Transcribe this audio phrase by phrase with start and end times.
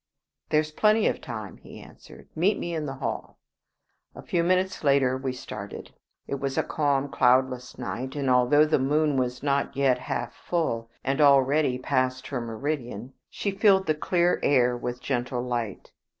[0.49, 3.37] "There's plenty of time," he answered; "meet me in the hall."
[4.15, 5.93] A few minutes later we started.
[6.25, 10.89] It was a calm, cloudless night, and although the moon was not yet half full,
[11.03, 15.91] and already past her meridian, she filled the clear air with gentle light.